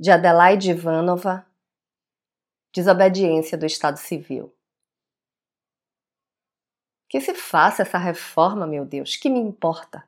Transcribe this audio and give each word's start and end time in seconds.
de 0.00 0.10
Adelaide 0.10 0.70
Ivanova, 0.70 1.44
Desobediência 2.74 3.58
do 3.58 3.66
Estado 3.66 3.98
Civil. 3.98 4.50
Que 7.06 7.20
se 7.20 7.34
faça 7.34 7.82
essa 7.82 7.98
reforma, 7.98 8.66
meu 8.66 8.86
Deus, 8.86 9.16
que 9.16 9.28
me 9.28 9.38
importa? 9.38 10.02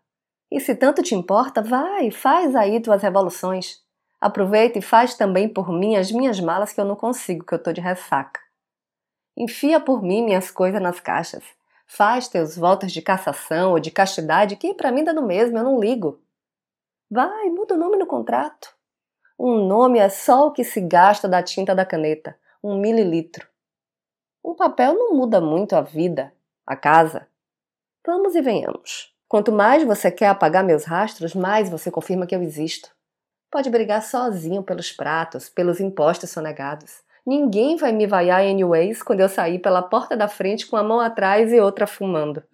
E 0.50 0.58
se 0.60 0.74
tanto 0.74 1.02
te 1.02 1.14
importa, 1.14 1.60
vai, 1.60 2.10
faz 2.10 2.56
aí 2.56 2.80
tuas 2.80 3.02
revoluções. 3.02 3.84
Aproveita 4.18 4.78
e 4.78 4.82
faz 4.82 5.14
também 5.14 5.46
por 5.46 5.70
mim 5.70 5.96
as 5.96 6.10
minhas 6.10 6.40
malas 6.40 6.72
que 6.72 6.80
eu 6.80 6.86
não 6.86 6.96
consigo, 6.96 7.44
que 7.44 7.52
eu 7.52 7.62
tô 7.62 7.70
de 7.70 7.82
ressaca. 7.82 8.40
Enfia 9.36 9.78
por 9.78 10.02
mim 10.02 10.24
minhas 10.24 10.50
coisas 10.50 10.80
nas 10.80 11.00
caixas. 11.00 11.44
Faz 11.86 12.28
teus 12.28 12.56
votos 12.56 12.92
de 12.92 13.02
cassação 13.02 13.72
ou 13.72 13.78
de 13.78 13.90
castidade, 13.90 14.56
que 14.56 14.72
para 14.72 14.90
mim 14.90 15.04
dá 15.04 15.12
no 15.12 15.26
mesmo, 15.26 15.58
eu 15.58 15.64
não 15.64 15.78
ligo. 15.78 16.18
Vai, 17.10 17.50
muda 17.50 17.74
o 17.74 17.78
nome 17.78 17.98
no 17.98 18.06
contrato. 18.06 18.74
Um 19.44 19.66
nome 19.66 19.98
é 19.98 20.08
só 20.08 20.46
o 20.46 20.52
que 20.52 20.62
se 20.62 20.80
gasta 20.80 21.28
da 21.28 21.42
tinta 21.42 21.74
da 21.74 21.84
caneta, 21.84 22.38
um 22.62 22.78
mililitro. 22.78 23.48
Um 24.44 24.54
papel 24.54 24.94
não 24.94 25.16
muda 25.16 25.40
muito 25.40 25.74
a 25.74 25.80
vida, 25.80 26.32
a 26.64 26.76
casa. 26.76 27.26
Vamos 28.06 28.36
e 28.36 28.40
venhamos. 28.40 29.12
Quanto 29.26 29.50
mais 29.50 29.82
você 29.82 30.12
quer 30.12 30.28
apagar 30.28 30.62
meus 30.62 30.84
rastros, 30.84 31.34
mais 31.34 31.68
você 31.68 31.90
confirma 31.90 32.24
que 32.24 32.36
eu 32.36 32.40
existo. 32.40 32.94
Pode 33.50 33.68
brigar 33.68 34.04
sozinho 34.04 34.62
pelos 34.62 34.92
pratos, 34.92 35.48
pelos 35.48 35.80
impostos 35.80 36.30
sonegados. 36.30 37.02
Ninguém 37.26 37.74
vai 37.74 37.90
me 37.90 38.06
vaiar 38.06 38.42
anyways 38.42 39.02
quando 39.02 39.22
eu 39.22 39.28
sair 39.28 39.58
pela 39.58 39.82
porta 39.82 40.16
da 40.16 40.28
frente 40.28 40.68
com 40.68 40.76
a 40.76 40.84
mão 40.84 41.00
atrás 41.00 41.52
e 41.52 41.58
outra 41.58 41.84
fumando. 41.84 42.44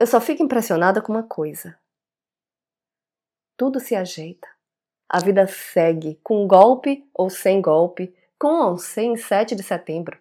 Eu 0.00 0.06
só 0.06 0.22
fico 0.22 0.42
impressionada 0.42 1.02
com 1.02 1.12
uma 1.12 1.22
coisa. 1.22 1.78
Tudo 3.58 3.78
se 3.78 3.94
ajeita. 3.94 4.48
A 5.12 5.20
vida 5.20 5.46
segue, 5.46 6.18
com 6.22 6.48
golpe 6.48 7.06
ou 7.12 7.28
sem 7.28 7.60
golpe, 7.60 8.16
com 8.38 8.70
ou 8.70 8.78
sem 8.78 9.14
7 9.14 9.54
de 9.54 9.62
setembro. 9.62 10.18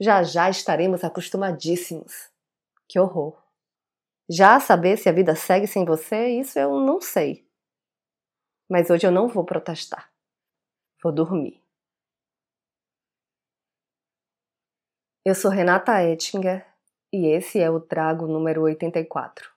Já 0.00 0.24
já 0.24 0.50
estaremos 0.50 1.04
acostumadíssimos. 1.04 2.28
Que 2.88 2.98
horror! 2.98 3.40
Já 4.28 4.58
saber 4.58 4.96
se 4.96 5.08
a 5.08 5.12
vida 5.12 5.36
segue 5.36 5.68
sem 5.68 5.84
você, 5.84 6.40
isso 6.40 6.58
eu 6.58 6.80
não 6.80 7.00
sei. 7.00 7.48
Mas 8.68 8.90
hoje 8.90 9.06
eu 9.06 9.12
não 9.12 9.28
vou 9.28 9.44
protestar. 9.44 10.12
Vou 11.00 11.12
dormir. 11.12 11.62
Eu 15.24 15.36
sou 15.36 15.52
Renata 15.52 16.02
Ettinger 16.02 16.66
e 17.12 17.28
esse 17.28 17.60
é 17.60 17.70
o 17.70 17.78
Trago 17.78 18.26
número 18.26 18.62
84. 18.62 19.53